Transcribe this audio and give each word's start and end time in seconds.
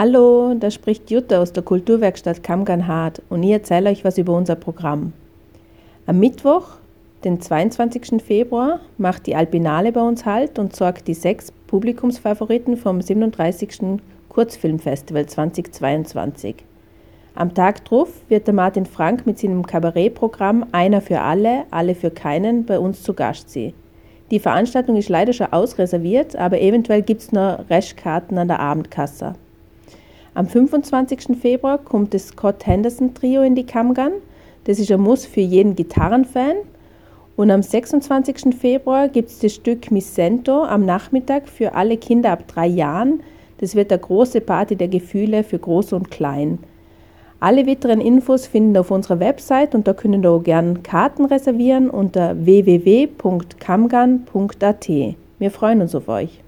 Hallo, 0.00 0.54
da 0.54 0.70
spricht 0.70 1.10
Jutta 1.10 1.42
aus 1.42 1.52
der 1.52 1.64
Kulturwerkstatt 1.64 2.44
Kamganhard 2.44 3.20
und 3.30 3.42
ich 3.42 3.50
erzähle 3.50 3.90
euch 3.90 4.04
was 4.04 4.16
über 4.16 4.32
unser 4.32 4.54
Programm. 4.54 5.12
Am 6.06 6.20
Mittwoch, 6.20 6.76
den 7.24 7.40
22. 7.40 8.22
Februar, 8.22 8.78
macht 8.96 9.26
die 9.26 9.34
Alpinale 9.34 9.90
bei 9.90 10.00
uns 10.00 10.24
Halt 10.24 10.60
und 10.60 10.76
sorgt 10.76 11.08
die 11.08 11.14
sechs 11.14 11.50
Publikumsfavoriten 11.66 12.76
vom 12.76 13.02
37. 13.02 13.98
Kurzfilmfestival 14.28 15.26
2022. 15.26 16.54
Am 17.34 17.52
Tag 17.52 17.84
drauf 17.84 18.10
wird 18.28 18.46
der 18.46 18.54
Martin 18.54 18.86
Frank 18.86 19.26
mit 19.26 19.40
seinem 19.40 19.66
Kabarettprogramm 19.66 20.66
Einer 20.70 21.00
für 21.00 21.22
alle, 21.22 21.64
alle 21.72 21.96
für 21.96 22.12
keinen 22.12 22.66
bei 22.66 22.78
uns 22.78 23.02
zu 23.02 23.14
Gast 23.14 23.50
sein. 23.50 23.72
Die 24.30 24.38
Veranstaltung 24.38 24.94
ist 24.94 25.08
leider 25.08 25.32
schon 25.32 25.52
ausreserviert, 25.52 26.36
aber 26.36 26.60
eventuell 26.60 27.02
gibt 27.02 27.22
es 27.22 27.32
noch 27.32 27.68
Restkarten 27.68 28.38
an 28.38 28.46
der 28.46 28.60
Abendkasse. 28.60 29.34
Am 30.38 30.46
25. 30.46 31.36
Februar 31.36 31.78
kommt 31.78 32.14
das 32.14 32.28
Scott 32.28 32.64
Henderson 32.64 33.12
Trio 33.12 33.42
in 33.42 33.56
die 33.56 33.66
Kamgan. 33.66 34.12
Das 34.66 34.78
ist 34.78 34.92
ein 34.92 35.00
Muss 35.00 35.26
für 35.26 35.40
jeden 35.40 35.74
Gitarrenfan. 35.74 36.58
Und 37.34 37.50
am 37.50 37.60
26. 37.60 38.54
Februar 38.56 39.08
gibt 39.08 39.30
es 39.30 39.40
das 39.40 39.56
Stück 39.56 39.90
Missento 39.90 40.62
am 40.62 40.84
Nachmittag 40.84 41.48
für 41.48 41.74
alle 41.74 41.96
Kinder 41.96 42.30
ab 42.30 42.44
drei 42.46 42.68
Jahren. 42.68 43.24
Das 43.58 43.74
wird 43.74 43.90
eine 43.90 44.00
große 44.00 44.40
Party 44.40 44.76
der 44.76 44.86
Gefühle 44.86 45.42
für 45.42 45.58
Groß 45.58 45.92
und 45.94 46.12
Klein. 46.12 46.60
Alle 47.40 47.66
weiteren 47.66 48.00
Infos 48.00 48.46
finden 48.46 48.76
auf 48.76 48.92
unserer 48.92 49.18
Website 49.18 49.74
und 49.74 49.88
da 49.88 49.92
können 49.92 50.22
ihr 50.22 50.30
auch 50.30 50.44
gerne 50.44 50.74
Karten 50.84 51.24
reservieren 51.24 51.90
unter 51.90 52.46
www.kamgan.at. 52.46 54.88
Wir 55.40 55.50
freuen 55.50 55.82
uns 55.82 55.96
auf 55.96 56.06
euch. 56.06 56.44